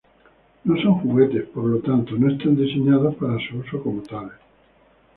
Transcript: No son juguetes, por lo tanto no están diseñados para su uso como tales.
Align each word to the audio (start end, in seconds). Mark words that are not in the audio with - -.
No 0.65 0.81
son 0.81 0.95
juguetes, 1.01 1.47
por 1.49 1.63
lo 1.65 1.77
tanto 1.79 2.17
no 2.17 2.31
están 2.31 2.55
diseñados 2.55 3.13
para 3.17 3.37
su 3.37 3.57
uso 3.59 3.83
como 3.83 4.01
tales. 4.01 4.33